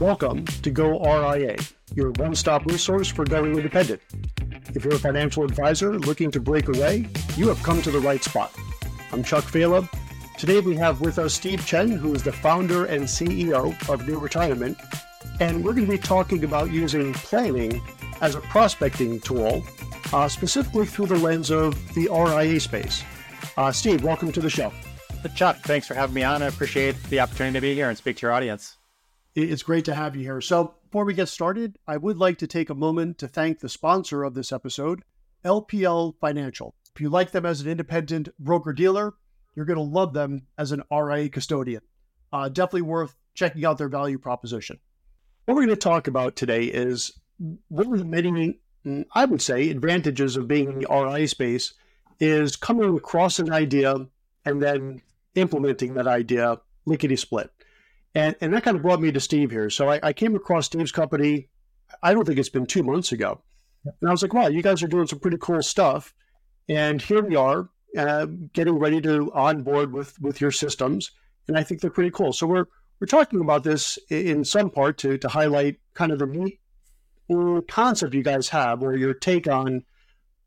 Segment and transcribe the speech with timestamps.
[0.00, 1.56] Welcome to Go RIA,
[1.94, 4.02] your one stop resource for going independent.
[4.74, 8.22] If you're a financial advisor looking to break away, you have come to the right
[8.22, 8.54] spot.
[9.10, 9.88] I'm Chuck Failla.
[10.36, 14.76] Today we have with us Steve Chen, who is the founder and CEO of NewRetirement,
[15.40, 17.80] and we're going to be talking about using planning
[18.20, 19.64] as a prospecting tool,
[20.12, 23.02] uh, specifically through the lens of the RIA space.
[23.56, 24.70] Uh, Steve, welcome to the show.
[25.34, 26.42] Chuck, thanks for having me on.
[26.42, 28.76] I appreciate the opportunity to be here and speak to your audience.
[29.36, 30.40] It's great to have you here.
[30.40, 33.68] So, before we get started, I would like to take a moment to thank the
[33.68, 35.02] sponsor of this episode,
[35.44, 36.74] LPL Financial.
[36.94, 39.12] If you like them as an independent broker dealer,
[39.54, 41.82] you're going to love them as an RIA custodian.
[42.32, 44.78] Uh, definitely worth checking out their value proposition.
[45.44, 47.12] What we're going to talk about today is
[47.68, 48.58] one of the many,
[49.14, 51.74] I would say, advantages of being in the RIA space
[52.18, 53.96] is coming across an idea
[54.46, 55.02] and then
[55.34, 57.50] implementing that idea lickety split.
[58.16, 59.68] And, and that kind of brought me to Steve here.
[59.68, 61.50] So I, I came across Steve's company,
[62.02, 63.42] I don't think it's been two months ago.
[63.84, 66.14] And I was like, wow, you guys are doing some pretty cool stuff.
[66.66, 68.24] And here we are uh,
[68.54, 71.12] getting ready to onboard with, with your systems.
[71.46, 72.32] And I think they're pretty cool.
[72.32, 72.64] So we're,
[72.98, 76.58] we're talking about this in some part to, to highlight kind of the neat
[77.68, 79.84] concept you guys have or your take on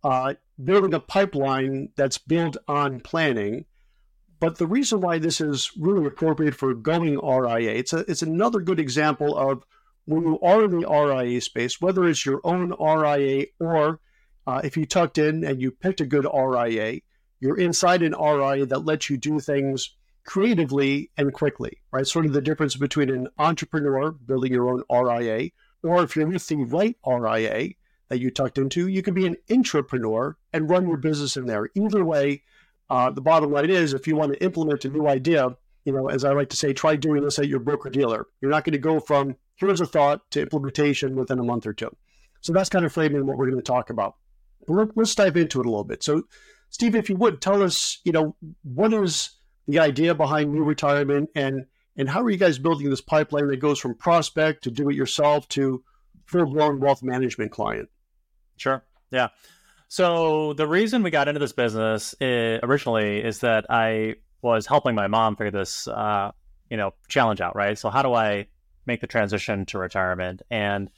[0.04, 3.66] uh, building a pipeline that's built on planning
[4.40, 8.62] but the reason why this is really appropriate for going RIA, it's, a, it's another
[8.62, 9.64] good example of
[10.06, 14.00] when you are in the RIA space, whether it's your own RIA or
[14.48, 17.02] uh, if you tucked in and you picked a good RIA,
[17.40, 22.08] you're inside an RIA that lets you do things creatively and quickly, right?
[22.08, 25.50] Sort of the difference between an entrepreneur building your own RIA,
[25.84, 27.70] or if you're with the right RIA
[28.10, 31.70] that you tucked into, you can be an intrapreneur and run your business in there.
[31.76, 32.44] Either way,
[32.90, 36.10] uh, the bottom line is, if you want to implement a new idea, you know,
[36.10, 38.28] as I like to say, try doing this at your broker dealer.
[38.42, 41.74] You're not going to go from here's a thought to implementation within a month or
[41.74, 41.96] two.
[42.42, 44.16] So that's kind of framing what we're going to talk about.
[44.68, 46.04] But let's dive into it a little bit.
[46.04, 46.24] So,
[46.70, 49.32] Steve, if you would tell us, you know, what is
[49.68, 51.66] the idea behind NewRetirement, and
[51.98, 54.96] and how are you guys building this pipeline that goes from prospect to do it
[54.96, 55.84] yourself to
[56.26, 57.90] full blown wealth management client?
[58.58, 58.84] Sure.
[59.12, 59.30] Yeah.
[59.90, 64.96] So the reason we got into this business uh, originally is that I was helping
[64.96, 66.32] my mom figure this, uh,
[66.70, 67.56] you know, challenge out.
[67.56, 67.78] Right.
[67.78, 68.48] So how do I
[68.86, 70.44] make the transition to retirement?
[70.50, 70.90] And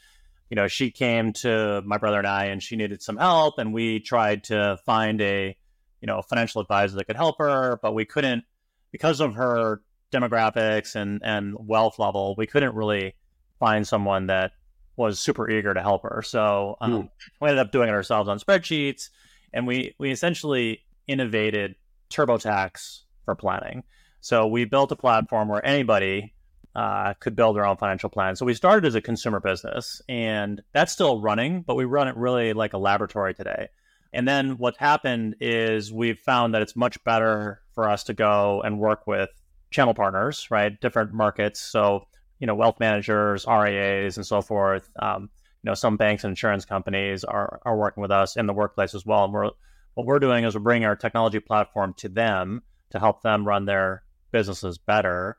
[0.51, 3.73] you know, she came to my brother and I, and she needed some help, and
[3.73, 5.55] we tried to find a,
[6.01, 8.43] you know, financial advisor that could help her, but we couldn't
[8.91, 9.81] because of her
[10.11, 12.35] demographics and and wealth level.
[12.37, 13.15] We couldn't really
[13.59, 14.51] find someone that
[15.01, 16.21] was super eager to help her.
[16.21, 17.09] So um, mm.
[17.41, 19.09] we ended up doing it ourselves on spreadsheets,
[19.53, 21.75] and we we essentially innovated
[22.09, 23.83] TurboTax for planning.
[24.21, 26.33] So we built a platform where anybody
[26.75, 28.35] uh, could build their own financial plan.
[28.35, 32.15] So we started as a consumer business, and that's still running, but we run it
[32.15, 33.67] really like a laboratory today.
[34.13, 38.61] And then what happened is we've found that it's much better for us to go
[38.61, 39.29] and work with
[39.71, 40.79] channel partners, right?
[40.79, 41.59] Different markets.
[41.61, 42.07] So
[42.41, 44.89] you know wealth managers, RIAs, and so forth.
[44.99, 45.29] Um,
[45.63, 48.95] you know, some banks and insurance companies are are working with us in the workplace
[48.95, 49.23] as well.
[49.25, 49.51] And we're
[49.93, 53.65] what we're doing is we're bringing our technology platform to them to help them run
[53.65, 55.37] their businesses better.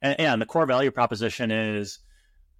[0.00, 1.98] And, and the core value proposition is,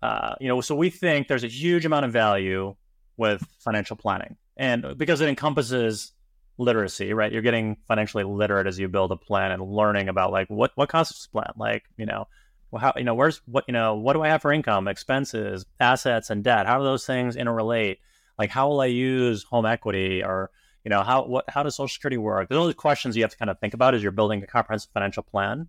[0.03, 2.75] uh, you know, so we think there's a huge amount of value
[3.17, 6.13] with financial planning, and because it encompasses
[6.59, 7.33] literacy, right?
[7.33, 10.89] You're getting financially literate as you build a plan and learning about like what what
[10.89, 12.27] constitutes plan, like you know
[12.75, 15.65] well, how you know where's what you know what do I have for income, expenses,
[15.79, 16.67] assets, and debt?
[16.67, 17.99] How do those things interrelate?
[18.37, 20.51] Like how will I use home equity or
[20.85, 22.49] you know how what how does Social Security work?
[22.49, 24.47] Those are the questions you have to kind of think about as you're building a
[24.49, 25.69] comprehensive financial plan.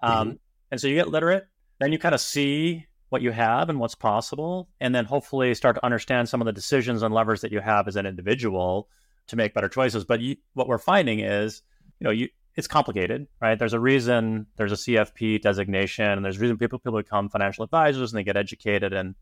[0.00, 0.36] Um, mm-hmm.
[0.70, 1.48] And so you get literate,
[1.80, 5.74] then you kind of see what you have and what's possible, and then hopefully start
[5.74, 8.88] to understand some of the decisions and levers that you have as an individual
[9.26, 10.04] to make better choices.
[10.04, 11.62] But you, what we're finding is,
[11.98, 13.58] you know, you it's complicated, right?
[13.58, 17.64] There's a reason there's a CFP designation, and there's a reason people people become financial
[17.64, 19.14] advisors and they get educated, and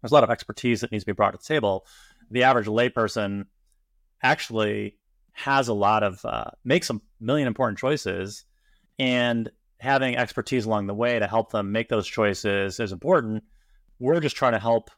[0.00, 1.86] there's a lot of expertise that needs to be brought to the table.
[2.30, 3.46] The average layperson
[4.22, 4.96] actually
[5.32, 8.44] has a lot of uh, makes a million important choices,
[8.98, 13.44] and having expertise along the way to help them make those choices is important.
[13.98, 14.90] We're just trying to help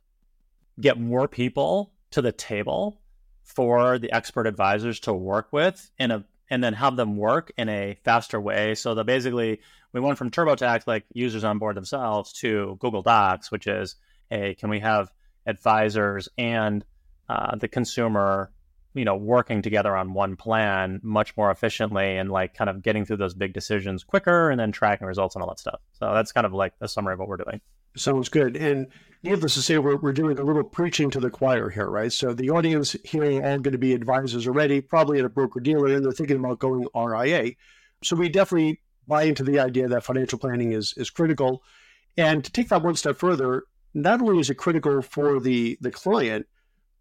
[0.81, 3.01] get more people to the table
[3.43, 7.69] for the expert advisors to work with in a and then have them work in
[7.69, 8.75] a faster way.
[8.75, 9.61] So that basically
[9.93, 13.97] we went from TurboTax, like users on board themselves, to Google Docs, which is,
[14.29, 15.11] hey, can we have
[15.47, 16.85] advisors and
[17.29, 18.51] uh, the consumer,
[18.95, 23.05] you know, working together on one plan much more efficiently and like kind of getting
[23.05, 25.81] through those big decisions quicker and then tracking results and all that stuff.
[25.93, 27.61] So that's kind of like a summary of what we're doing.
[27.97, 28.57] Sounds good.
[28.57, 28.87] And
[29.23, 32.13] needless to say, we're, we're doing a little preaching to the choir here, right?
[32.13, 35.61] So the audience here are all going to be advisors already, probably at a broker
[35.61, 37.53] dealer, and they're thinking about going RIA.
[38.03, 41.63] So we definitely buy into the idea that financial planning is is critical.
[42.17, 45.91] And to take that one step further, not only is it critical for the the
[45.91, 46.47] client,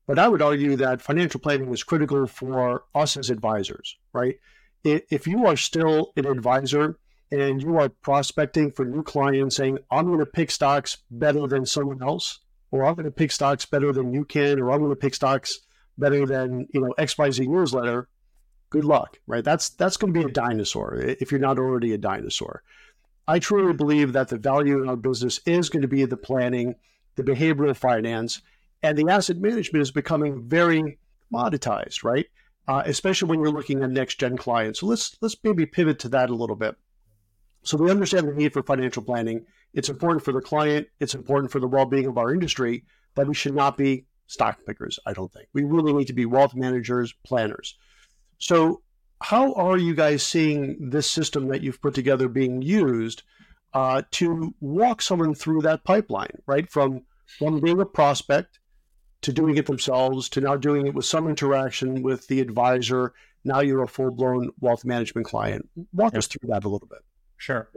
[0.08, 4.40] but I would argue that financial planning is critical for us as advisors, right?
[4.84, 6.98] If you are still an advisor
[7.32, 11.66] and you are prospecting for new clients saying, I'm going to pick stocks better than
[11.66, 12.40] someone else,
[12.72, 15.16] or I'm going to pick stocks better than you can, or I'm going to pick
[15.16, 15.60] stocks
[15.98, 18.08] better than, you know, XYZ newsletter,
[18.70, 19.44] good luck, right?
[19.44, 22.64] That's that's going to be a dinosaur if you're not already a dinosaur.
[23.28, 26.76] I truly believe that the value in our business is going to be the planning,
[27.16, 28.42] the behavioral finance,
[28.82, 30.98] and the asset management is becoming very
[31.32, 32.26] commoditized, right?
[32.68, 34.80] Uh, especially when you're looking at next gen clients.
[34.80, 36.76] So let's let's maybe pivot to that a little bit.
[37.64, 39.46] So we understand the need for financial planning.
[39.74, 40.88] It's important for the client.
[41.00, 42.86] It's important for the well-being of our industry,
[43.16, 45.00] but we should not be stock pickers.
[45.06, 47.78] I don't think we really need to be wealth managers, planners.
[48.38, 48.82] So
[49.22, 53.24] how are you guys seeing this system that you've put together being used
[53.74, 56.70] uh, to walk someone through that pipeline, right?
[56.70, 57.02] From
[57.38, 58.60] from being a prospect
[59.22, 63.14] to doing it themselves to now doing it with some interaction with the advisor.
[63.44, 65.70] Now you're a full blown wealth management client.
[65.94, 67.00] Walk us through that a little bit.
[67.40, 67.70] Sure.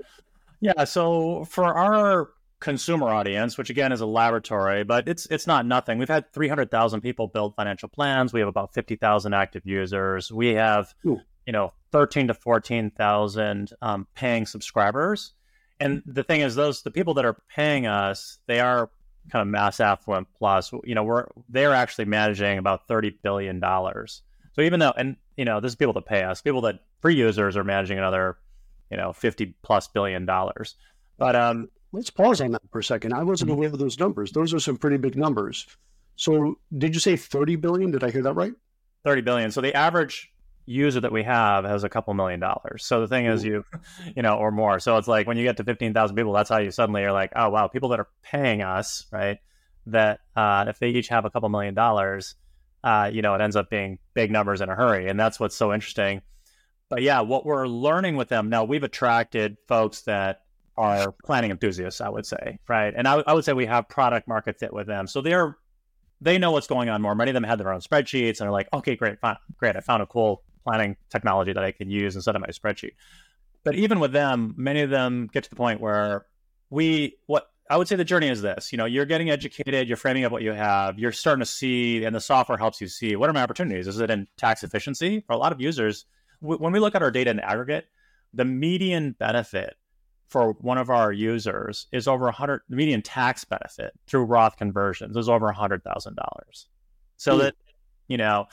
[0.60, 0.84] Yeah.
[0.84, 2.28] So for our
[2.60, 5.98] consumer audience, which again is a laboratory, but it's it's not nothing.
[5.98, 8.32] We've had 300,000 people build financial plans.
[8.32, 10.30] We have about 50,000 active users.
[10.30, 11.20] We have Ooh.
[11.46, 15.32] you know 13 to 14,000 um, paying subscribers.
[15.80, 18.90] And the thing is, those the people that are paying us, they are
[19.30, 20.72] kind of mass affluent plus.
[20.84, 24.22] You know, we're they're actually managing about 30 billion dollars.
[24.52, 26.40] So even though, and you know, this is people that pay us.
[26.40, 28.36] People that free users are managing another
[28.92, 30.76] you know, 50 plus billion dollars.
[31.16, 33.14] But um, let's pause on that for a second.
[33.14, 33.58] I wasn't mm-hmm.
[33.58, 34.32] aware of those numbers.
[34.32, 35.66] Those are some pretty big numbers.
[36.16, 37.90] So did you say 30 billion?
[37.90, 38.52] Did I hear that right?
[39.04, 39.50] 30 billion.
[39.50, 40.30] So the average
[40.66, 42.84] user that we have has a couple million dollars.
[42.84, 43.64] So the thing is you,
[44.14, 44.78] you know, or more.
[44.78, 47.32] So it's like when you get to 15,000 people, that's how you suddenly are like,
[47.34, 49.38] oh, wow, people that are paying us, right?
[49.86, 52.36] That uh, if they each have a couple million dollars,
[52.84, 55.08] uh, you know, it ends up being big numbers in a hurry.
[55.08, 56.20] And that's what's so interesting
[56.92, 60.42] but yeah, what we're learning with them now, we've attracted folks that
[60.76, 62.92] are planning enthusiasts, I would say, right?
[62.94, 65.56] And I, I would say we have product market fit with them, so they're
[66.20, 67.14] they know what's going on more.
[67.14, 69.80] Many of them have their own spreadsheets and are like, okay, great, fine, great, I
[69.80, 72.92] found a cool planning technology that I can use instead of my spreadsheet.
[73.64, 76.26] But even with them, many of them get to the point where
[76.68, 78.70] we what I would say the journey is this.
[78.70, 82.04] You know, you're getting educated, you're framing up what you have, you're starting to see,
[82.04, 83.86] and the software helps you see what are my opportunities.
[83.86, 85.24] Is it in tax efficiency?
[85.26, 86.04] For a lot of users,
[86.42, 87.86] when we look at our data in aggregate,
[88.34, 89.76] the median benefit
[90.28, 95.16] for one of our users is over 100 the median tax benefit through Roth conversions
[95.16, 96.64] is over $100,000.
[97.16, 97.38] So mm.
[97.40, 97.54] that
[98.08, 98.46] you know,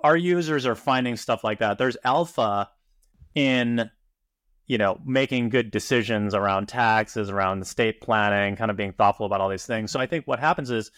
[0.00, 1.78] our users are finding stuff like that.
[1.78, 2.68] There's alpha
[3.34, 3.90] in
[4.66, 9.40] you know, making good decisions around taxes, around estate planning, kind of being thoughtful about
[9.40, 9.90] all these things.
[9.90, 10.90] So I think what happens is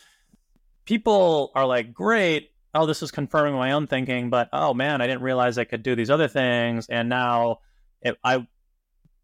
[0.84, 5.06] people are like, great, oh, this is confirming my own thinking, but oh man, I
[5.06, 6.86] didn't realize I could do these other things.
[6.88, 7.58] And now
[8.02, 8.46] if I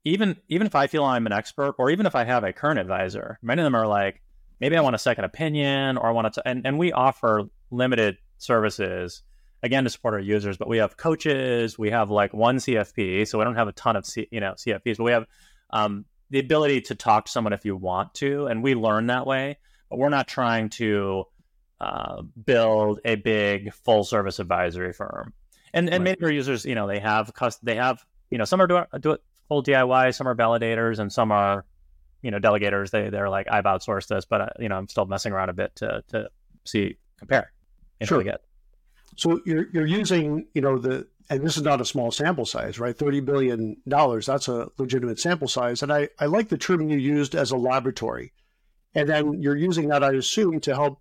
[0.04, 2.80] even even if I feel I'm an expert, or even if I have a current
[2.80, 4.22] advisor, many of them are like,
[4.60, 8.16] maybe I want a second opinion, or I want to, and, and we offer limited
[8.38, 9.22] services
[9.62, 13.38] again to support our users, but we have coaches, we have like one CFP, so
[13.38, 15.26] we don't have a ton of C, you know CFPs, but we have
[15.70, 19.26] um, the ability to talk to someone if you want to, and we learn that
[19.26, 19.58] way.
[19.88, 21.26] But we're not trying to
[21.82, 25.32] uh, build a big full service advisory firm.
[25.74, 26.04] And and right.
[26.04, 28.84] many of our users, you know, they have they have you know some are do,
[29.00, 31.64] do it full DIY, some are validators, and some are
[32.22, 32.90] you know delegators.
[32.90, 35.54] They they're like I've outsourced this, but uh, you know I'm still messing around a
[35.54, 36.30] bit to to
[36.64, 37.52] see compare.
[38.02, 38.22] Sure.
[38.22, 38.42] Get.
[39.16, 42.78] So you're you're using you know the and this is not a small sample size,
[42.78, 42.96] right?
[42.96, 44.26] Thirty billion dollars.
[44.26, 47.56] That's a legitimate sample size, and I I like the term you used as a
[47.56, 48.32] laboratory,
[48.94, 51.00] and then you're using that I assume to help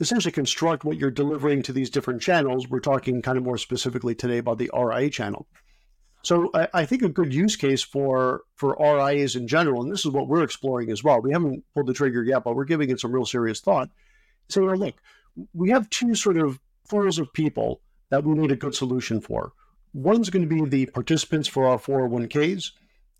[0.00, 2.68] essentially construct what you're delivering to these different channels.
[2.68, 5.46] We're talking kind of more specifically today about the RIA channel.
[6.22, 10.04] So I, I, think a good use case for for RIAs in general, and this
[10.04, 11.20] is what we're exploring as well.
[11.20, 13.88] We haven't pulled the trigger yet, but we're giving it some real serious thought.
[14.48, 14.96] Say, well, look,
[15.52, 19.52] we have two sort of pools of people that we need a good solution for.
[19.92, 22.72] One's going to be the participants for our 401ks,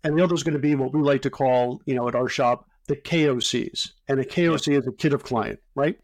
[0.03, 2.15] and the other is going to be what we like to call, you know, at
[2.15, 3.91] our shop, the KOCs.
[4.07, 5.97] And a KOC is a kid of client, right?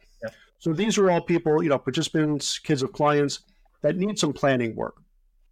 [0.66, 3.42] So these are all people, you know, participants, kids of clients
[3.84, 4.96] that need some planning work.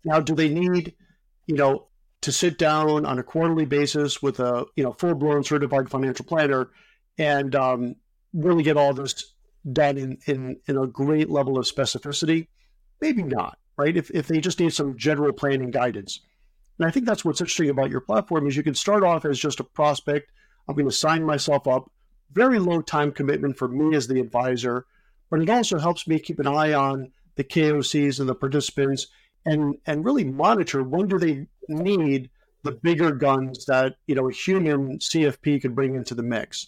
[0.03, 0.95] Now, do they need,
[1.45, 1.89] you know,
[2.21, 6.25] to sit down on a quarterly basis with a you know full blown certified financial
[6.25, 6.71] planner
[7.19, 7.95] and um,
[8.33, 9.35] really get all this
[9.71, 12.47] done in, in in a great level of specificity?
[12.99, 13.95] Maybe not, right?
[13.95, 16.21] If if they just need some general planning guidance.
[16.79, 19.37] And I think that's what's interesting about your platform is you can start off as
[19.37, 20.31] just a prospect.
[20.67, 21.91] I'm going to sign myself up.
[22.31, 24.87] Very low time commitment for me as the advisor,
[25.33, 29.07] but it also helps me keep an eye on the KOCs and the participants
[29.47, 32.29] and and really monitor when do they need
[32.61, 36.67] the bigger guns that you know a human CFP could bring into the mix,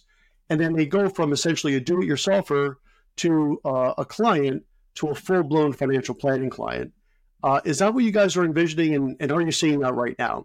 [0.50, 2.74] and then they go from essentially a do-it-yourselfer
[3.18, 4.64] to uh, a client
[4.96, 6.92] to a full-blown financial planning client.
[7.44, 10.18] Uh, is that what you guys are envisioning, and, and are you seeing that right
[10.18, 10.44] now?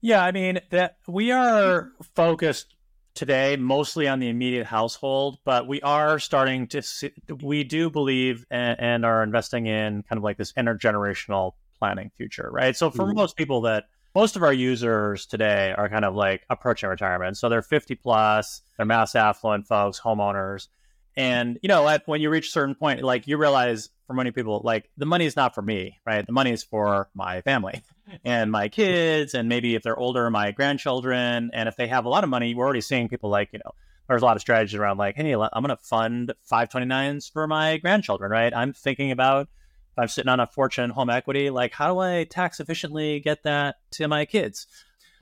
[0.00, 2.76] Yeah, I mean that we are focused
[3.14, 7.10] today mostly on the immediate household, but we are starting to see,
[7.42, 12.48] we do believe and, and, are investing in kind of like this intergenerational planning future,
[12.52, 12.76] right?
[12.76, 13.16] So for mm-hmm.
[13.16, 17.36] most people that most of our users today are kind of like approaching retirement.
[17.36, 20.68] So they're 50 plus, they're mass affluent folks, homeowners.
[21.16, 24.30] And you know, at, when you reach a certain point, like you realize for many
[24.30, 26.24] people, like the money is not for me, right?
[26.24, 27.82] The money is for my family
[28.24, 31.50] and my kids, and maybe if they're older, my grandchildren.
[31.52, 33.72] And if they have a lot of money, we're already seeing people like, you know,
[34.08, 37.78] there's a lot of strategies around like, hey, I'm going to fund 529s for my
[37.78, 38.52] grandchildren, right?
[38.54, 39.48] I'm thinking about
[39.92, 43.42] if I'm sitting on a fortune home equity, like how do I tax efficiently get
[43.44, 44.66] that to my kids?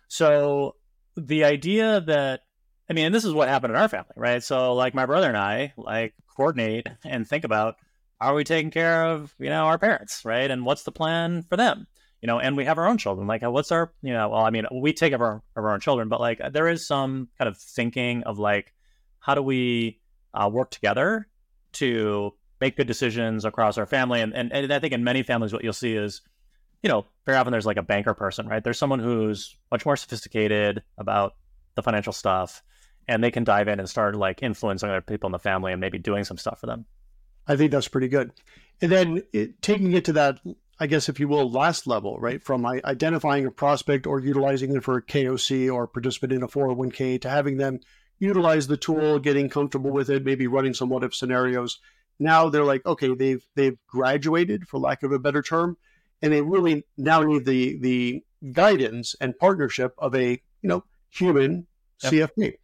[0.08, 0.76] So
[1.16, 2.40] the idea that
[2.88, 4.42] I mean, this is what happened in our family, right?
[4.42, 7.76] So like my brother and I like coordinate and think about
[8.20, 10.50] are we taking care of, you know, our parents, right?
[10.50, 11.86] And what's the plan for them?
[12.22, 13.26] You know, and we have our own children.
[13.26, 15.80] Like what's our, you know, well, I mean, we take of our, of our own
[15.80, 18.74] children, but like there is some kind of thinking of like
[19.20, 20.00] how do we
[20.34, 21.26] uh, work together
[21.72, 24.20] to make good decisions across our family.
[24.20, 26.20] And, and, and I think in many families, what you'll see is,
[26.82, 28.62] you know, very often there's like a banker person, right?
[28.62, 31.36] There's someone who's much more sophisticated about
[31.74, 32.62] the financial stuff
[33.08, 35.80] and they can dive in and start like influencing other people in the family and
[35.80, 36.84] maybe doing some stuff for them.
[37.46, 38.30] I think that's pretty good.
[38.80, 40.38] And then it, taking it to that,
[40.80, 42.42] I guess, if you will, last level, right?
[42.42, 47.20] From identifying a prospect or utilizing them for a KOC or participant in a 401k
[47.20, 47.80] to having them
[48.18, 51.78] utilize the tool, getting comfortable with it, maybe running some what if scenarios.
[52.18, 55.76] Now they're like, okay, they've they've graduated, for lack of a better term,
[56.22, 60.30] and they really now need the the guidance and partnership of a
[60.62, 61.66] you know human
[62.02, 62.12] yep.
[62.12, 62.54] CFP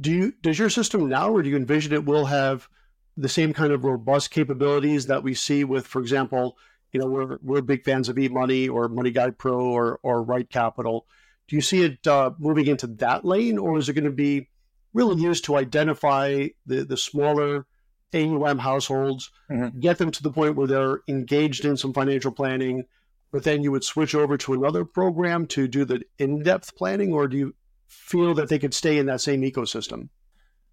[0.00, 2.68] do you does your system now or do you envision it will have
[3.16, 6.56] the same kind of robust capabilities that we see with for example
[6.92, 11.02] you know we're, we're big fans of eMoney or MoneyGuidePro or or RightCapital
[11.48, 14.48] do you see it uh, moving into that lane or is it going to be
[14.94, 17.66] really used to identify the the smaller
[18.14, 19.78] AUM households, mm-hmm.
[19.80, 22.84] get them to the point where they're engaged in some financial planning,
[23.30, 27.26] but then you would switch over to another program to do the in-depth planning, or
[27.26, 27.54] do you
[27.88, 30.08] feel that they could stay in that same ecosystem?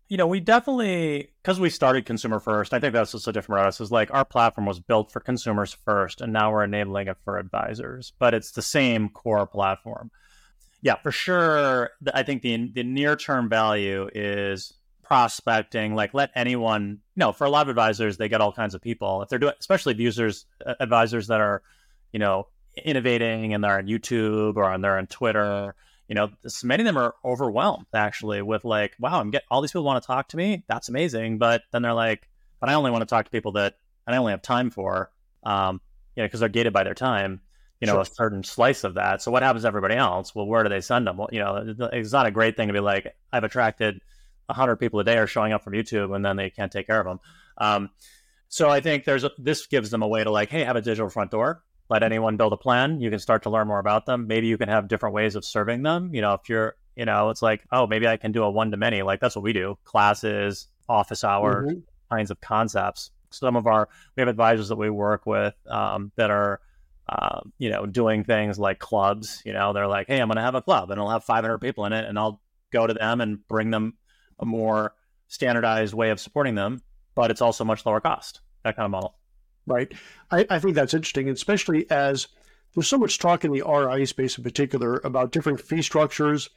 [0.09, 2.73] You know, we definitely because we started consumer first.
[2.73, 5.77] I think that's what's so different about is like our platform was built for consumers
[5.85, 8.11] first, and now we're enabling it for advisors.
[8.17, 10.09] But it's the same core platform.
[10.81, 11.91] Yeah, for sure.
[12.11, 14.73] I think the the near term value is
[15.03, 15.93] prospecting.
[15.93, 17.01] Like, let anyone.
[17.15, 19.21] You know, for a lot of advisors, they get all kinds of people.
[19.21, 21.61] If they're doing, especially users, uh, advisors that are,
[22.11, 22.47] you know,
[22.83, 25.75] innovating and they're on YouTube or on they're on Twitter
[26.09, 29.61] you know, this, many of them are overwhelmed actually with like, wow, I'm getting all
[29.61, 30.65] these people want to talk to me.
[30.67, 31.37] That's amazing.
[31.37, 32.27] But then they're like,
[32.59, 33.75] but I only want to talk to people that
[34.07, 35.11] and I only have time for,
[35.43, 35.79] um,
[36.15, 37.41] you know, because they're gated by their time,
[37.79, 38.01] you know, sure.
[38.01, 39.21] a certain slice of that.
[39.21, 40.33] So what happens to everybody else?
[40.33, 41.17] Well, where do they send them?
[41.17, 44.01] Well, you know, it's not a great thing to be like, I've attracted
[44.47, 46.99] 100 people a day are showing up from YouTube and then they can't take care
[46.99, 47.19] of them.
[47.59, 47.89] Um,
[48.47, 50.81] so I think there's a, this gives them a way to like, hey, have a
[50.81, 53.01] digital front door let anyone build a plan.
[53.01, 54.27] You can start to learn more about them.
[54.27, 56.13] Maybe you can have different ways of serving them.
[56.13, 58.71] You know, if you're, you know, it's like, oh, maybe I can do a one
[58.71, 59.01] to many.
[59.01, 61.79] Like that's what we do classes, office hour mm-hmm.
[62.11, 63.11] kinds of concepts.
[63.31, 66.61] Some of our, we have advisors that we work with um, that are,
[67.07, 69.41] uh, you know, doing things like clubs.
[69.43, 71.57] You know, they're like, hey, I'm going to have a club and I'll have 500
[71.57, 72.39] people in it and I'll
[72.71, 73.95] go to them and bring them
[74.39, 74.93] a more
[75.27, 76.81] standardized way of supporting them,
[77.15, 79.18] but it's also much lower cost, that kind of model
[79.69, 79.91] right?
[80.31, 82.27] I, I think that's interesting, especially as
[82.73, 86.49] there's so much talk in the RI space in particular about different fee structures.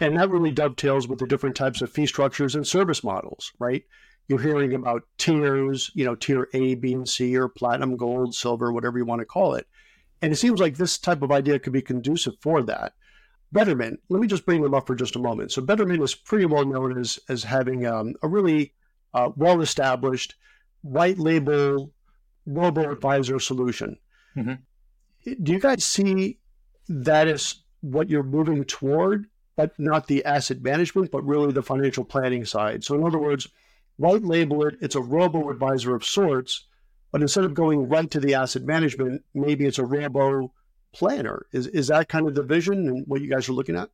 [0.00, 3.84] And that really dovetails with the different types of fee structures and service models, right?
[4.28, 8.72] You're hearing about tiers, you know, tier A, B, and C, or platinum, gold, silver,
[8.72, 9.66] whatever you want to call it.
[10.20, 12.94] And it seems like this type of idea could be conducive for that.
[13.52, 15.52] Betterment, let me just bring them up for just a moment.
[15.52, 18.74] So, Betterment is pretty well known as, as having um, a really
[19.14, 20.34] uh, well established
[20.82, 21.92] white label
[22.46, 23.98] robo advisor solution.
[24.36, 25.34] Mm-hmm.
[25.42, 26.38] Do you guys see
[26.88, 29.26] that as what you're moving toward,
[29.56, 32.84] but not the asset management, but really the financial planning side.
[32.84, 33.48] So, in other words,
[33.96, 36.66] white label it, it's a robo advisor of sorts,
[37.10, 40.52] but instead of going right to the asset management, maybe it's a robo
[40.92, 41.46] planner.
[41.52, 43.90] Is, is that kind of the vision and what you guys are looking at?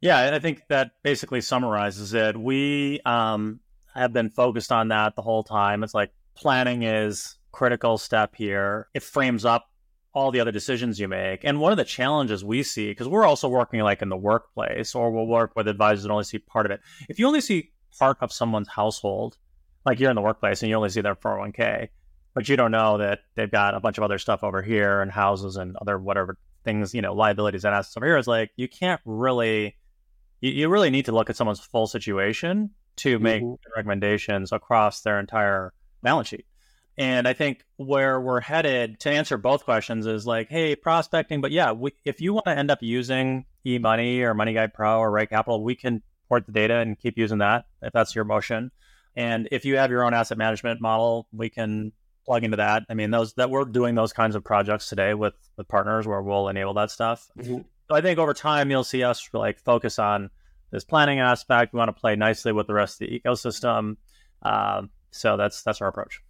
[0.00, 2.36] Yeah, I think that basically summarizes it.
[2.36, 3.60] We um,
[3.94, 5.84] have been focused on that the whole time.
[5.84, 8.88] It's like planning is critical step here.
[8.94, 9.68] It frames up
[10.14, 11.40] all the other decisions you make.
[11.44, 14.94] And one of the challenges we see, because we're also working like in the workplace
[14.94, 16.80] or we'll work with advisors and only see part of it.
[17.08, 19.38] If you only see part of someone's household,
[19.86, 21.88] like you're in the workplace and you only see their 401k,
[22.34, 25.10] but you don't know that they've got a bunch of other stuff over here and
[25.10, 28.16] houses and other whatever things, you know, liabilities and assets over here.
[28.16, 29.76] It's like you can't really,
[30.40, 33.72] you, you really need to look at someone's full situation to make mm-hmm.
[33.74, 36.46] recommendations across their entire balance sheet.
[37.02, 41.40] And I think where we're headed to answer both questions is like, hey, prospecting.
[41.40, 45.64] But yeah, we, if you want to end up using eMoney or MoneyGuidePro or RightCapital,
[45.64, 48.70] we can port the data and keep using that if that's your motion.
[49.16, 51.90] And if you have your own asset management model, we can
[52.24, 52.84] plug into that.
[52.88, 56.22] I mean, those that we're doing those kinds of projects today with with partners where
[56.22, 57.28] we'll enable that stuff.
[57.36, 57.62] Mm-hmm.
[57.88, 60.30] So I think over time you'll see us like focus on
[60.70, 61.72] this planning aspect.
[61.72, 63.96] We want to play nicely with the rest of the ecosystem.
[64.40, 66.22] Uh, so that's that's our approach.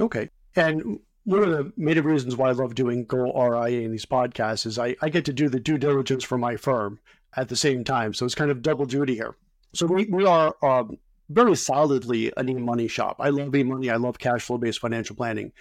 [0.00, 0.30] Okay.
[0.56, 4.66] And one of the main reasons why I love doing Go RIA in these podcasts
[4.66, 7.00] is I, I get to do the due diligence for my firm
[7.36, 8.14] at the same time.
[8.14, 9.36] So it's kind of double duty here.
[9.72, 10.98] So we, we are um,
[11.30, 13.16] very solidly an eMoney shop.
[13.18, 13.92] I love eMoney.
[13.92, 15.52] I love cash flow based financial planning.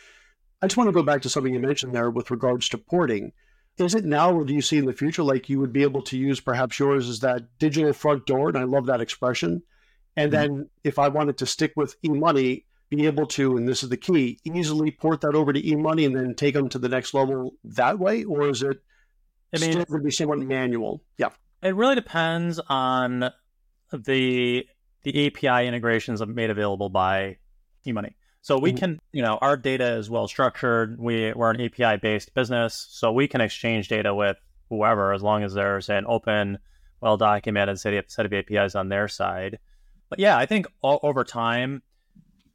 [0.61, 3.31] I just want to go back to something you mentioned there with regards to porting.
[3.77, 6.03] Is it now or do you see in the future like you would be able
[6.03, 8.49] to use perhaps yours as that digital front door?
[8.49, 9.63] And I love that expression.
[10.15, 10.55] And mm-hmm.
[10.55, 13.97] then if I wanted to stick with eMoney, be able to, and this is the
[13.97, 17.53] key, easily port that over to eMoney and then take them to the next level
[17.63, 18.81] that way, or is it
[19.55, 21.03] I mean, still going to be somewhat manual?
[21.17, 21.29] Yeah,
[21.61, 23.31] it really depends on
[23.91, 24.65] the
[25.03, 27.37] the API integrations made available by
[27.85, 28.13] eMoney.
[28.41, 28.77] So we mm-hmm.
[28.77, 30.99] can, you know, our data is well structured.
[30.99, 34.37] We we're an API based business, so we can exchange data with
[34.69, 36.59] whoever as long as there's an open,
[37.01, 39.59] well documented set of, set of APIs on their side.
[40.09, 41.81] But yeah, I think all, over time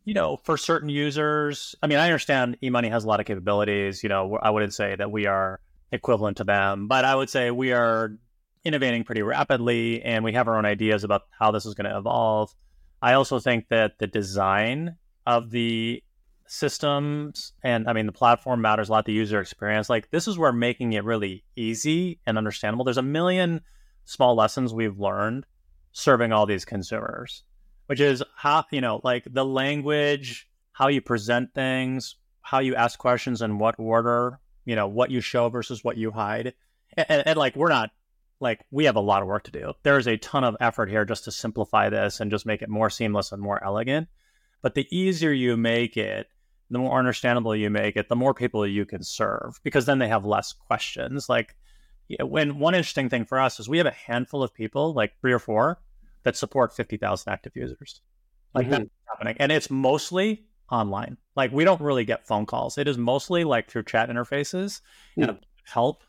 [0.08, 4.02] you know, for certain users, I mean, I understand eMoney has a lot of capabilities.
[4.02, 5.60] You know, I wouldn't say that we are
[5.92, 8.16] equivalent to them, but I would say we are
[8.64, 11.98] innovating pretty rapidly and we have our own ideas about how this is going to
[11.98, 12.54] evolve.
[13.02, 16.02] I also think that the design of the
[16.46, 19.90] systems and I mean, the platform matters a lot, the user experience.
[19.90, 22.86] Like, this is where making it really easy and understandable.
[22.86, 23.60] There's a million
[24.06, 25.44] small lessons we've learned
[25.92, 27.42] serving all these consumers
[27.88, 32.98] which is how you know like the language how you present things how you ask
[32.98, 36.52] questions in what order you know what you show versus what you hide.
[36.94, 37.90] And, and, and, like we're not
[38.38, 39.72] like we have a lot of work to do.
[39.82, 42.90] There's a ton of effort here just to simplify this and just make it more
[42.90, 44.08] seamless and more elegant.
[44.60, 46.28] But the easier you make it
[46.70, 50.08] the more understandable you make it the more people you can serve because then they
[50.08, 51.30] have less questions.
[51.30, 51.56] Like
[52.20, 55.32] when one interesting thing for us is we have a handful of people like three
[55.32, 55.80] or four
[56.24, 58.00] that support 50,000 active users.
[58.54, 58.72] Like mm-hmm.
[58.72, 59.36] that's happening.
[59.38, 61.16] And it's mostly online.
[61.36, 62.78] Like we don't really get phone calls.
[62.78, 64.80] It is mostly like through chat interfaces
[65.16, 65.22] mm-hmm.
[65.22, 66.02] and help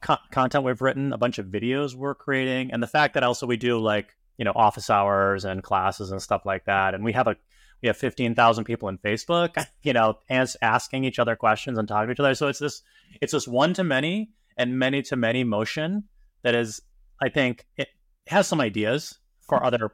[0.00, 3.46] co- content we've written, a bunch of videos we're creating, and the fact that also
[3.46, 6.94] we do like, you know, office hours and classes and stuff like that.
[6.94, 7.36] And we have a
[7.82, 12.08] we have 15,000 people in Facebook, you know, as, asking each other questions and talking
[12.08, 12.34] to each other.
[12.34, 12.82] So it's this
[13.20, 16.04] it's this one to many and many to many motion
[16.42, 16.80] that is
[17.20, 17.88] I think it
[18.26, 19.90] has some ideas for other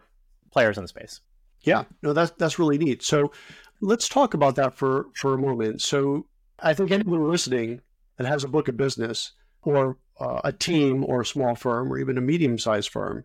[0.51, 1.21] players in the space.
[1.63, 3.03] Yeah, no, that's that's really neat.
[3.03, 3.33] So
[3.81, 5.81] let's talk about that for for a moment.
[5.81, 6.27] So
[6.59, 7.81] I think anyone listening
[8.17, 11.99] that has a book of business or uh, a team or a small firm or
[11.99, 13.25] even a medium sized firm,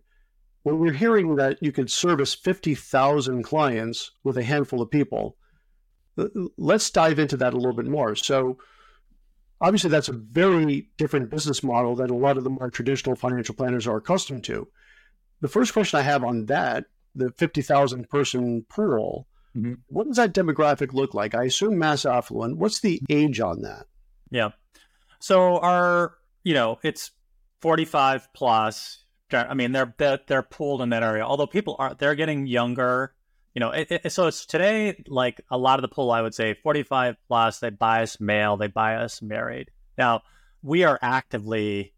[0.63, 5.37] when we're hearing that you could service 50,000 clients with a handful of people,
[6.57, 8.15] let's dive into that a little bit more.
[8.15, 8.57] So,
[9.61, 13.55] obviously, that's a very different business model than a lot of the more traditional financial
[13.55, 14.67] planners are accustomed to
[15.41, 19.73] the first question I have on that, the 50,000 person pool, mm-hmm.
[19.87, 21.35] what does that demographic look like?
[21.35, 22.57] I assume mass affluent.
[22.57, 23.87] What's the age on that?
[24.29, 24.49] Yeah.
[25.19, 27.11] So our, you know, it's
[27.61, 29.03] 45 plus.
[29.31, 31.23] I mean, they're, they're, they're pooled in that area.
[31.23, 33.13] Although people are, they're getting younger.
[33.53, 36.11] You know, it, it, so it's today like a lot of the pool.
[36.11, 37.59] I would say 45 plus.
[37.59, 38.57] They bias male.
[38.57, 39.71] They bias married.
[39.97, 40.21] Now
[40.61, 41.93] we are actively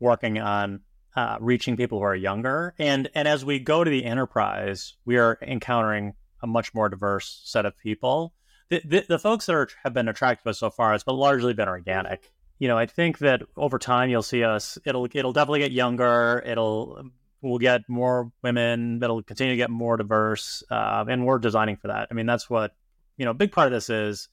[0.00, 0.80] working on
[1.16, 2.74] uh, reaching people who are younger.
[2.78, 7.40] And and as we go to the enterprise, we are encountering a much more diverse
[7.44, 8.34] set of people.
[8.70, 11.14] The, the, the folks that are, have been attracted to us so far, it's been
[11.14, 12.32] largely been organic.
[12.58, 14.78] you know, I think that over time you'll see us.
[14.84, 16.42] It'll it'll definitely get younger.
[16.46, 17.10] It'll
[17.42, 19.00] we'll get more women.
[19.00, 22.08] That'll continue to get more diverse, uh, and we're designing for that.
[22.10, 22.74] I mean, that's what
[23.16, 23.32] you know.
[23.32, 24.28] A big part of this is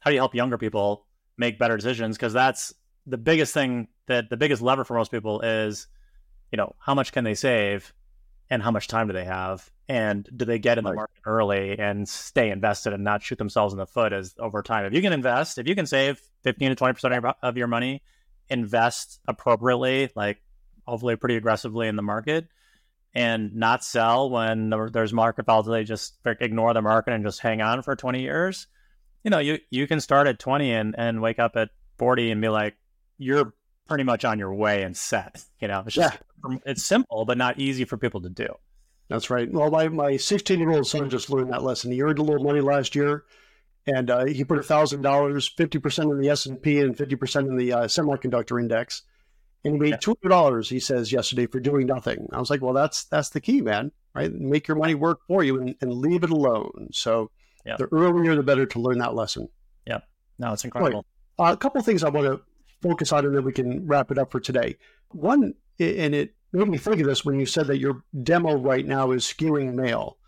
[0.00, 1.06] how do you help younger people
[1.36, 2.16] make better decisions?
[2.16, 2.74] Because that's
[3.06, 5.86] the biggest thing that the biggest lever for most people is,
[6.54, 7.92] you know, how much can they save,
[8.48, 10.96] and how much time do they have, and do they get in the right.
[10.96, 14.84] market early and stay invested and not shoot themselves in the foot as over time.
[14.84, 18.04] If you can invest, if you can save fifteen to twenty percent of your money,
[18.48, 20.38] invest appropriately, like
[20.86, 22.46] hopefully pretty aggressively in the market,
[23.14, 25.82] and not sell when there's market volatility.
[25.82, 28.68] Just ignore the market and just hang on for twenty years.
[29.24, 32.40] You know, you you can start at twenty and and wake up at forty and
[32.40, 32.76] be like,
[33.18, 33.54] you're
[33.88, 35.44] pretty much on your way and set.
[35.60, 36.18] You know, it's just
[36.48, 36.56] yeah.
[36.64, 38.48] it's simple but not easy for people to do.
[39.08, 39.50] That's right.
[39.52, 41.92] Well, my, my 16 year old son just learned that lesson.
[41.92, 43.24] He earned a little money last year,
[43.86, 47.56] and uh, he put thousand dollars, 50% in the S and P, and 50% in
[47.56, 49.02] the uh, semiconductor index,
[49.64, 50.68] and he made two hundred dollars.
[50.68, 52.28] He says yesterday for doing nothing.
[52.32, 53.92] I was like, well, that's that's the key, man.
[54.14, 54.32] Right?
[54.32, 56.88] Make your money work for you and, and leave it alone.
[56.92, 57.30] So
[57.66, 57.76] yeah.
[57.76, 59.48] the earlier the better to learn that lesson.
[59.86, 60.00] Yeah.
[60.38, 61.04] No, it's incredible.
[61.38, 61.50] Right.
[61.50, 62.40] Uh, a couple of things I want to
[62.84, 64.76] focus on, and then we can wrap it up for today.
[65.08, 68.86] One, and it made me think of this when you said that your demo right
[68.86, 70.18] now is skewing male.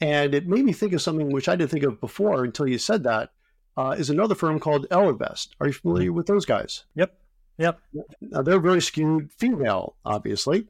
[0.00, 2.78] And it made me think of something which I didn't think of before until you
[2.78, 3.30] said that.
[3.76, 5.48] Uh, is another firm called Ellevest.
[5.60, 6.84] Are you familiar with those guys?
[6.96, 7.14] Yep.
[7.58, 7.78] Yep.
[8.20, 10.66] Now they're very skewed female, obviously.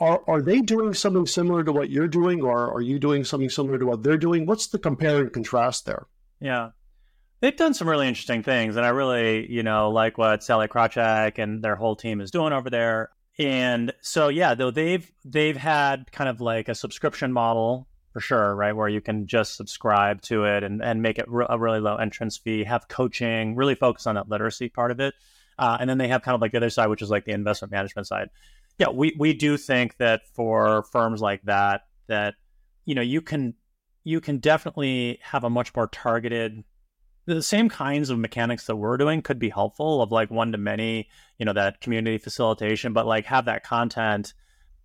[0.00, 3.50] Are, are they doing something similar to what you're doing, or are you doing something
[3.50, 4.46] similar to what they're doing?
[4.46, 6.06] What's the compare and contrast there?
[6.40, 6.70] Yeah.
[7.40, 11.38] They've done some really interesting things, and I really, you know, like what Sally Krawcheck
[11.38, 13.10] and their whole team is doing over there.
[13.38, 18.56] And so yeah, though they've they've had kind of like a subscription model for sure,
[18.56, 21.96] right, where you can just subscribe to it and and make it a really low
[21.96, 25.14] entrance fee, have coaching, really focus on that literacy part of it,
[25.58, 27.32] uh, and then they have kind of like the other side, which is like the
[27.32, 28.30] investment management side.
[28.78, 32.34] Yeah, we we do think that for firms like that, that
[32.84, 33.54] you know you can
[34.02, 36.64] you can definitely have a much more targeted
[37.34, 40.58] the same kinds of mechanics that we're doing could be helpful of like one to
[40.58, 44.32] many, you know, that community facilitation, but like have that content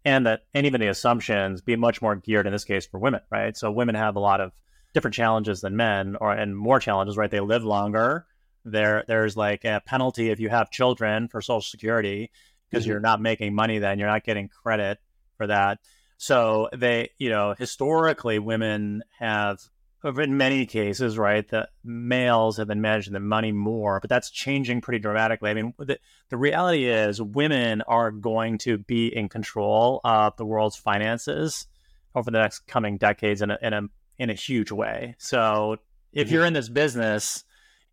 [0.05, 3.21] and that and even the assumptions be much more geared in this case for women,
[3.31, 3.55] right?
[3.55, 4.51] So women have a lot of
[4.93, 7.31] different challenges than men or and more challenges, right?
[7.31, 8.25] They live longer.
[8.65, 12.31] There there's like a penalty if you have children for social security
[12.69, 12.91] because mm-hmm.
[12.91, 14.99] you're not making money then, you're not getting credit
[15.37, 15.79] for that.
[16.17, 19.59] So they, you know, historically women have
[20.03, 24.81] in many cases, right, the males have been managing the money more, but that's changing
[24.81, 25.49] pretty dramatically.
[25.49, 25.97] I mean, the,
[26.29, 31.67] the reality is women are going to be in control of the world's finances
[32.15, 33.81] over the next coming decades in a, in a,
[34.17, 35.15] in a huge way.
[35.19, 35.77] So
[36.11, 36.33] if mm-hmm.
[36.33, 37.43] you're in this business,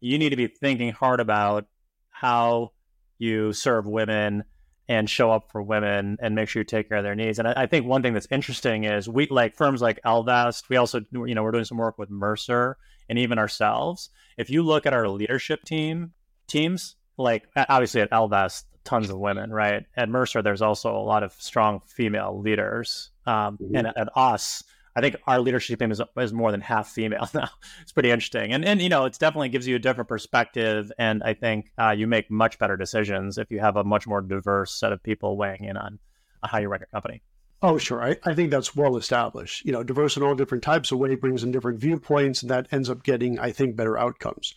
[0.01, 1.67] you need to be thinking hard about
[2.11, 2.73] how
[3.19, 4.45] you serve women
[4.91, 7.39] and show up for women and make sure you take care of their needs.
[7.39, 10.69] And I, I, think one thing that's interesting is we like firms like Ellevest.
[10.69, 12.77] We also, you know, we're doing some work with Mercer
[13.09, 14.11] and even ourselves.
[14.37, 16.11] If you look at our leadership team
[16.49, 19.87] teams, like obviously at Ellevest, tons of women, right?
[19.97, 23.11] At Mercer, there's also a lot of strong female leaders.
[23.27, 23.77] Um, mm-hmm.
[23.77, 24.65] And at us,
[24.97, 27.49] I think our leadership team is, is more than half female now.
[27.83, 31.23] it's pretty interesting, and and you know, it definitely gives you a different perspective, and
[31.23, 34.73] I think uh, you make much better decisions if you have a much more diverse
[34.73, 35.99] set of people weighing in on
[36.43, 37.23] how you run your company.
[37.63, 38.03] Oh, sure.
[38.03, 39.67] I, I think that's well established.
[39.67, 42.69] You know, diverse in all different types of way brings in different viewpoints, and that
[42.73, 44.55] ends up getting, I think, better outcomes.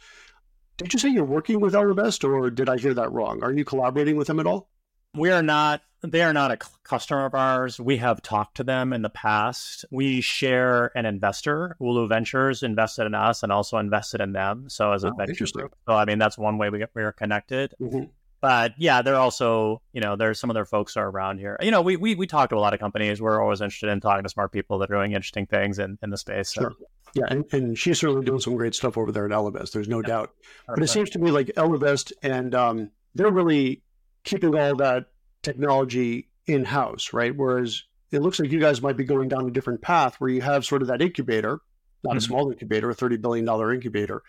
[0.78, 3.44] Did you say you're working with Ellevest, or did I hear that wrong?
[3.44, 4.70] Are you collaborating with them at all?
[5.16, 7.80] We are not they are not a customer of ours.
[7.80, 9.86] We have talked to them in the past.
[9.90, 11.78] We share an investor.
[11.80, 14.66] Ulu Ventures invested in us and also invested in them.
[14.70, 15.76] So as a oh, venture group.
[15.88, 17.74] So I mean that's one way we get, we are connected.
[17.80, 18.06] Mm-hmm.
[18.42, 21.58] But yeah, they're also, you know, there's some of their folks are around here.
[21.62, 23.22] You know, we, we we talk to a lot of companies.
[23.22, 26.10] We're always interested in talking to smart people that are doing interesting things in, in
[26.10, 26.54] the space.
[26.54, 26.62] So.
[26.62, 26.74] Sure.
[27.14, 29.72] Yeah, and, and she's certainly doing some great stuff over there at Ellevest.
[29.72, 30.08] There's no yeah.
[30.08, 30.32] doubt.
[30.68, 33.84] But it seems to me like Ellevest and um, they're really
[34.24, 35.06] keeping all that
[35.42, 37.36] technology in house, right?
[37.36, 40.42] Whereas it looks like you guys might be going down a different path where you
[40.42, 41.60] have sort of that incubator,
[42.04, 42.18] not mm-hmm.
[42.18, 44.24] a small incubator, a $30 billion incubator,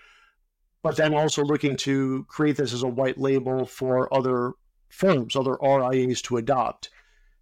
[0.83, 4.53] but then also looking to create this as a white label for other
[4.89, 6.91] firms, other RIAs to adopt.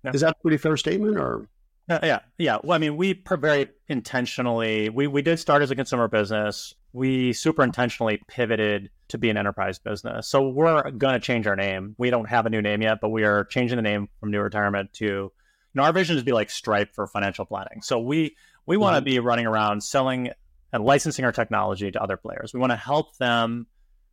[0.04, 0.12] Yeah.
[0.14, 1.48] Is that a pretty fair statement or?
[1.88, 2.58] Uh, yeah, yeah.
[2.62, 6.74] Well, I mean, we very intentionally we we did start as a consumer business.
[6.92, 10.28] We super intentionally pivoted to be an enterprise business.
[10.28, 11.94] So we're going to change our name.
[11.96, 14.92] We don't have a new name yet, but we are changing the name from NewRetirement
[14.94, 15.04] to.
[15.04, 17.80] You know, our vision is to be like Stripe for financial planning.
[17.80, 19.16] So we we want to mm-hmm.
[19.16, 20.30] be running around selling
[20.70, 22.52] and licensing our technology to other players.
[22.52, 23.66] We want to help them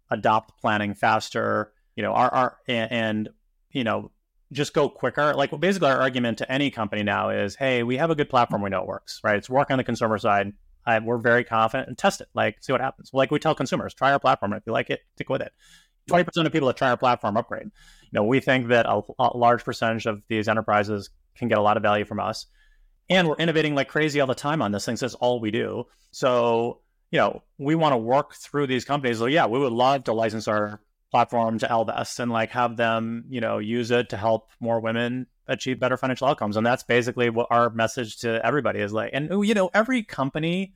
[0.09, 3.29] adopt planning faster you know, our, our and, and
[3.71, 4.09] you know,
[4.53, 5.33] just go quicker.
[5.33, 8.61] Like basically, our argument to any company now is, hey, we have a good platform.
[8.61, 9.35] We know it works, right?
[9.35, 10.53] It's work on the consumer side.
[10.85, 12.27] I, we're very confident and test it.
[12.33, 13.11] Like, see what happens.
[13.13, 14.53] Like we tell consumers, try our platform.
[14.53, 15.51] If you like it, stick with it.
[16.07, 17.65] Twenty percent of people that try our platform upgrade.
[17.65, 21.61] You know, we think that a, a large percentage of these enterprises can get a
[21.61, 22.47] lot of value from us,
[23.09, 24.97] and we're innovating like crazy all the time on this thing.
[24.97, 25.85] So that's all we do.
[26.11, 29.19] So you know, we want to work through these companies.
[29.19, 33.25] So yeah, we would love to license our platform to Ellevest and like have them,
[33.29, 36.55] you know, use it to help more women achieve better financial outcomes.
[36.55, 39.11] And that's basically what our message to everybody is like.
[39.13, 40.73] And oh, you know, every company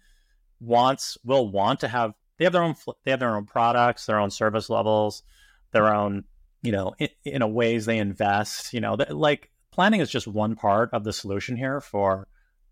[0.59, 4.19] wants will want to have they have their own they have their own products, their
[4.19, 5.23] own service levels,
[5.71, 6.23] their own
[6.61, 8.73] you know in, in a ways they invest.
[8.73, 12.27] You know, like planning is just one part of the solution here for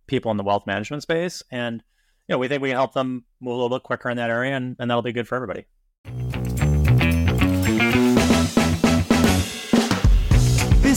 [0.07, 1.83] people in the wealth management space, and
[2.27, 4.31] you know we think we can help them move a little bit quicker in that
[4.31, 5.65] area, and, and that'll be good for everybody.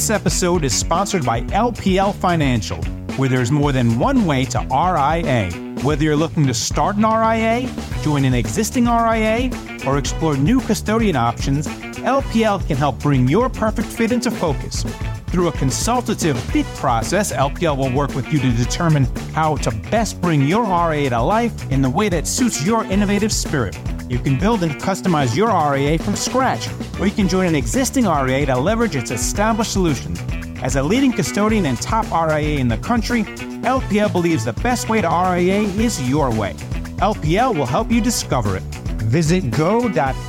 [0.04, 2.76] This episode is sponsored by LPL Financial,
[3.16, 5.50] where there's more than one way to RIA.
[5.82, 9.50] Whether you're looking to start an RIA, join an existing RIA,
[9.86, 14.82] or explore new custodian options, LPL can help bring your perfect fit into focus.
[15.28, 20.20] Through a consultative fit process, LPL will work with you to determine how to best
[20.20, 23.74] bring your RIA to life in the way that suits your innovative spirit.
[24.08, 26.68] You can build and customize your RIA from scratch,
[27.00, 30.20] or you can join an existing RIA to leverage its established solutions.
[30.62, 33.24] As a leading custodian and top RIA in the country,
[33.64, 36.52] LPL believes the best way to RIA is your way.
[36.98, 38.62] LPL will help you discover it.
[39.02, 40.20] Visit go.lpl.com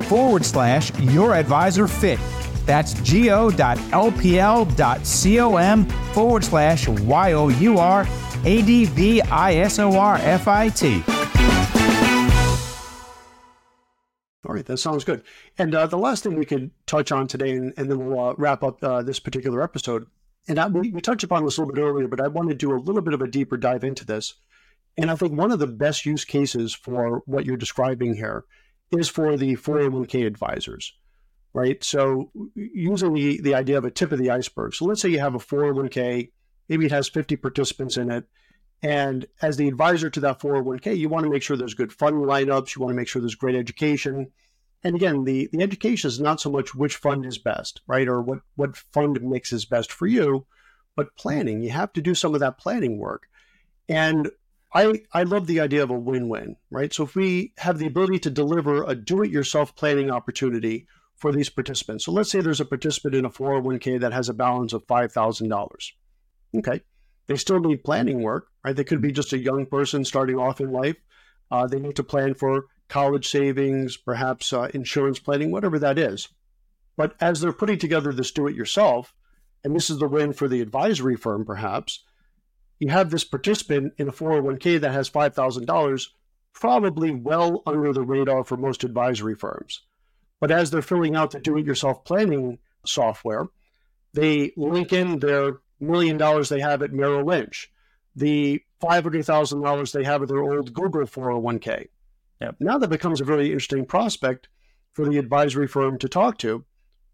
[0.00, 2.18] forward slash your advisor fit.
[2.66, 3.44] That's go.lpl.com
[6.14, 8.06] forward slash Y O U R
[8.44, 11.02] A D V I S O R F I T.
[14.62, 15.22] that sounds good.
[15.58, 18.34] And uh, the last thing we could touch on today, and, and then we'll uh,
[18.36, 20.06] wrap up uh, this particular episode.
[20.48, 22.54] And I, we, we touched upon this a little bit earlier, but I want to
[22.54, 24.34] do a little bit of a deeper dive into this.
[24.96, 28.44] And I think one of the best use cases for what you're describing here
[28.92, 30.92] is for the 401k advisors,
[31.52, 31.82] right?
[31.82, 34.74] So using the, the idea of a tip of the iceberg.
[34.74, 36.30] So let's say you have a 401k,
[36.68, 38.24] maybe it has 50 participants in it.
[38.82, 42.16] And as the advisor to that 401k, you want to make sure there's good fund
[42.16, 42.76] lineups.
[42.76, 44.30] You want to make sure there's great education.
[44.84, 48.06] And again, the, the education is not so much which fund is best, right?
[48.06, 50.46] Or what, what fund mix is best for you,
[50.94, 51.62] but planning.
[51.62, 53.26] You have to do some of that planning work.
[53.88, 54.30] And
[54.74, 56.92] I, I love the idea of a win win, right?
[56.92, 61.32] So if we have the ability to deliver a do it yourself planning opportunity for
[61.32, 62.04] these participants.
[62.04, 65.92] So let's say there's a participant in a 401k that has a balance of $5,000.
[66.58, 66.80] Okay.
[67.26, 68.76] They still need planning work, right?
[68.76, 70.96] They could be just a young person starting off in life.
[71.50, 76.28] Uh, they need to plan for college savings, perhaps uh, insurance planning, whatever that is.
[76.96, 79.12] But as they're putting together this do it yourself,
[79.64, 82.04] and this is the win for the advisory firm, perhaps,
[82.78, 86.06] you have this participant in a 401k that has $5,000,
[86.52, 89.80] probably well under the radar for most advisory firms.
[90.38, 93.48] But as they're filling out the do it yourself planning software,
[94.12, 97.72] they link in their million dollars they have at Merrill Lynch,
[98.14, 101.88] the $500,000 they have at their old Google 401k.
[102.44, 102.56] Yep.
[102.60, 104.48] Now that becomes a very interesting prospect
[104.92, 106.66] for the advisory firm to talk to.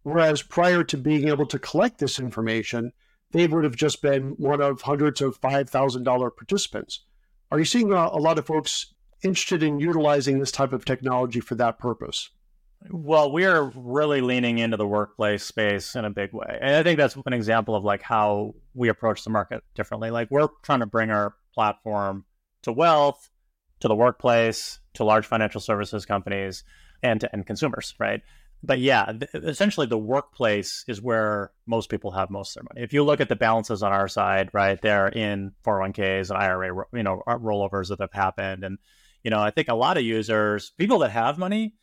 [0.02, 2.92] Whereas prior to being able to collect this information,
[3.30, 7.04] they would have just been one of hundreds of $5,000 participants.
[7.52, 11.38] Are you seeing a, a lot of folks interested in utilizing this type of technology
[11.38, 12.30] for that purpose?
[12.90, 16.58] Well, we are really leaning into the workplace space in a big way.
[16.60, 20.10] And I think that's an example of like how we approach the market differently.
[20.10, 22.24] Like we're trying to bring our platform
[22.62, 23.30] to wealth,
[23.80, 26.64] to the workplace, to large financial services companies,
[27.02, 28.22] and to end consumers, right?
[28.62, 32.84] But yeah, th- essentially the workplace is where most people have most of their money.
[32.84, 36.84] If you look at the balances on our side, right, they're in 401ks and IRA,
[36.92, 38.64] you know, uh, rollovers that have happened.
[38.64, 38.78] And,
[39.24, 41.74] you know, I think a lot of users, people that have money,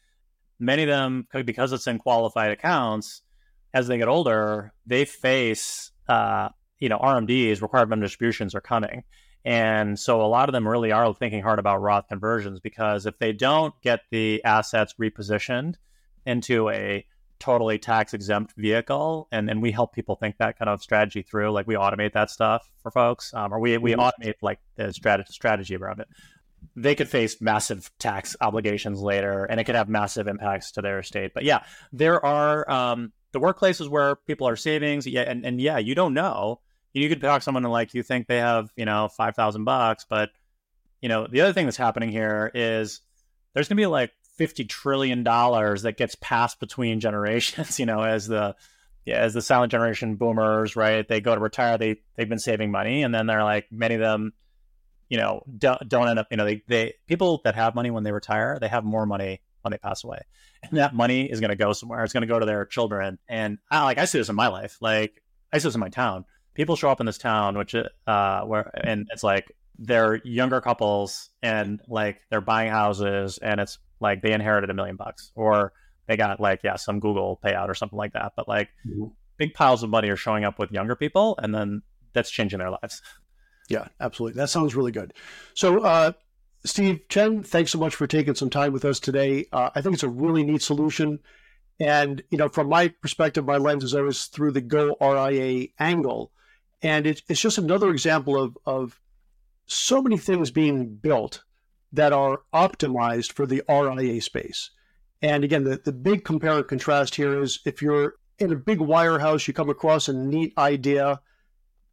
[0.60, 3.24] many of them, because it's in qualified accounts,
[3.74, 9.04] as they get older, they face, uh, you know, RMDs, required minimum distributions are coming.
[9.48, 13.18] And so a lot of them really are thinking hard about Roth conversions because if
[13.18, 15.76] they don't get the assets repositioned
[16.26, 17.06] into a
[17.40, 21.52] totally tax exempt vehicle, and, and we help people think that kind of strategy through,
[21.52, 24.02] like we automate that stuff for folks, um, or we, we mm-hmm.
[24.02, 26.10] automate like the strategy, strategy around it.
[26.76, 31.00] They could face massive tax obligations later, and it could have massive impacts to their
[31.00, 31.32] estate.
[31.34, 35.08] But yeah, there are um, the workplaces where people are savings.
[35.08, 36.60] Yeah, and, and yeah, you don't know
[36.94, 39.64] you could talk to someone and like you think they have you know five thousand
[39.64, 40.32] bucks, but
[41.02, 43.02] you know the other thing that's happening here is
[43.54, 47.80] there's gonna be like fifty trillion dollars that gets passed between generations.
[47.80, 48.56] You know, as the
[49.08, 51.08] yeah, as the silent generation boomers, right?
[51.08, 54.02] They go to retire, they they've been saving money, and then they're like many of
[54.02, 54.34] them,
[55.08, 56.28] you know, don't don't end up.
[56.30, 59.42] You know, they they people that have money when they retire, they have more money
[59.62, 60.20] when they pass away,
[60.62, 62.04] and that money is going to go somewhere.
[62.04, 64.50] It's going to go to their children, and I like I see this in my
[64.50, 64.78] life.
[64.82, 65.24] Like
[65.54, 66.26] I see this in my town.
[66.58, 71.30] People show up in this town, which uh, where and it's like they're younger couples
[71.44, 75.72] and like they're buying houses and it's like they inherited a million bucks or
[76.08, 78.34] they got like yeah some google payout or something like that.
[78.36, 79.06] But like mm-hmm.
[79.38, 82.72] big piles of money are showing up with younger people and then that's changing their
[82.72, 83.02] lives.
[83.70, 84.40] Yeah absolutely.
[84.40, 85.14] That sounds really good.
[85.54, 86.14] So uh,
[86.66, 89.46] steve chen thanks so much for taking some time with us today.
[89.54, 91.20] Uh, i think it's a really neat solution.
[91.80, 96.32] And you know from my perspective my lens is always through the go ria angle
[96.82, 99.00] and it's, it's just another example of, of
[99.66, 101.44] so many things being built
[101.92, 104.72] that are optimized for the RIA space.
[105.22, 108.80] And again, the, the big compare and contrast here is if you're in a big
[108.80, 111.22] wirehouse, you come across a neat idea,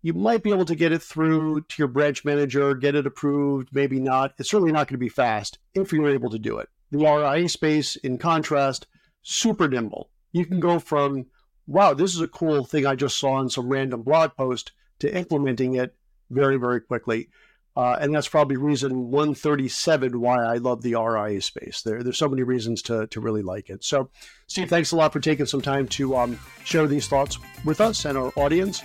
[0.02, 3.70] you might be able to get it through to your branch manager, get it approved,
[3.72, 4.34] maybe not.
[4.38, 6.68] It's certainly not going to be fast if you're able to do it.
[6.90, 8.86] The RIA space, in contrast,
[9.22, 10.10] super nimble.
[10.32, 11.26] You can go from,
[11.66, 15.14] wow, this is a cool thing I just saw in some random blog post to
[15.14, 15.94] implementing it
[16.30, 17.28] very, very quickly.
[17.76, 21.82] Uh, and that's probably reason 137 why I love the RIA space.
[21.82, 23.82] There, there's so many reasons to, to really like it.
[23.82, 24.10] So,
[24.46, 28.04] Steve, thanks a lot for taking some time to um, share these thoughts with us
[28.04, 28.82] and our audience.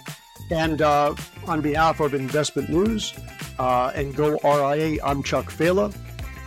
[0.49, 1.13] And uh,
[1.45, 3.13] on behalf of Investment News
[3.59, 5.95] uh, and Go RIA, I'm Chuck Failla,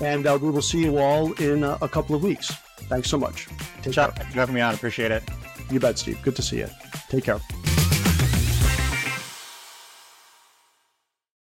[0.00, 2.52] and uh, we will see you all in a, a couple of weeks.
[2.88, 3.46] Thanks so much.
[3.82, 4.24] Take Chuck, care.
[4.24, 4.74] thanks for having me on.
[4.74, 5.22] Appreciate it.
[5.72, 6.20] You bet, Steve.
[6.22, 6.68] Good to see you.
[7.08, 7.71] Take care.